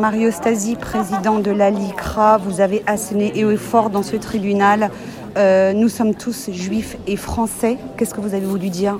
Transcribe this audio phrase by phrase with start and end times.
[0.00, 4.90] Mario Stasi, président de la LICRA, vous avez asséné et fort dans ce tribunal.
[5.36, 7.76] Euh, nous sommes tous juifs et français.
[7.96, 8.98] Qu'est-ce que vous avez voulu dire?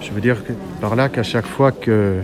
[0.00, 0.36] Je veux dire
[0.80, 2.20] par là qu'à chaque fois que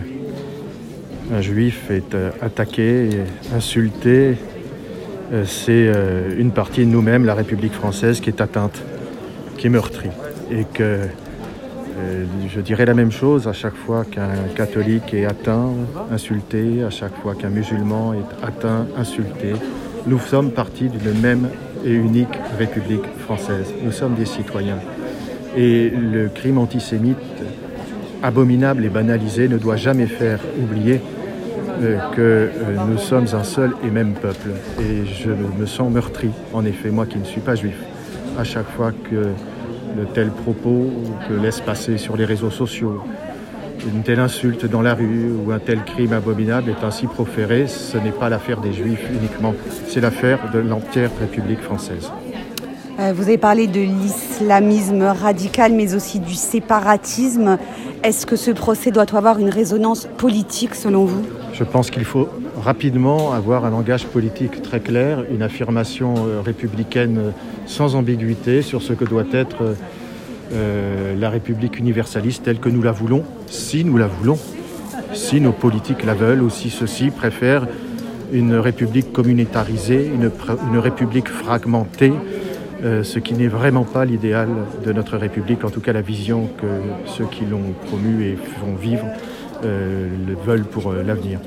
[1.33, 3.09] un juif est euh, attaqué,
[3.53, 4.37] insulté,
[5.33, 5.91] euh, c'est
[6.39, 8.81] une partie de nous-mêmes, la République française, qui est atteinte,
[9.57, 10.11] qui est meurtrie.
[10.49, 11.01] Et que
[12.47, 15.69] je dirais la même chose à chaque fois qu'un catholique est atteint,
[16.11, 19.53] insulté, à chaque fois qu'un musulman est atteint, insulté.
[20.05, 21.49] Nous sommes partis d'une même
[21.85, 23.73] et unique République française.
[23.83, 24.79] Nous sommes des citoyens.
[25.55, 27.17] Et le crime antisémite,
[28.23, 31.01] abominable et banalisé, ne doit jamais faire oublier
[31.81, 32.49] euh, que euh,
[32.89, 34.49] nous sommes un seul et même peuple.
[34.79, 37.77] Et je me sens meurtri, en effet, moi qui ne suis pas juif,
[38.37, 39.27] à chaque fois que
[39.95, 40.91] de tels propos
[41.27, 43.03] que laisse passer sur les réseaux sociaux,
[43.85, 47.97] une telle insulte dans la rue ou un tel crime abominable est ainsi proféré, ce
[47.97, 49.53] n'est pas l'affaire des Juifs uniquement,
[49.87, 52.11] c'est l'affaire de l'entière République française.
[52.99, 57.59] Euh, vous avez parlé de l'islamisme radical, mais aussi du séparatisme.
[58.03, 61.23] Est-ce que ce procès doit avoir une résonance politique selon vous?
[61.53, 62.27] Je pense qu'il faut
[62.59, 67.31] rapidement avoir un langage politique très clair, une affirmation euh, républicaine euh,
[67.67, 69.75] sans ambiguïté sur ce que doit être
[71.19, 74.39] la République universaliste telle que nous la voulons, si nous la voulons,
[75.13, 77.67] si nos politiques la veulent ou si ceux-ci préfèrent
[78.31, 80.31] une République communautarisée, une,
[80.71, 82.13] une République fragmentée,
[82.83, 84.49] ce qui n'est vraiment pas l'idéal
[84.85, 86.67] de notre République, en tout cas la vision que
[87.05, 89.05] ceux qui l'ont promue et font vivre
[90.45, 91.39] veulent pour l'avenir.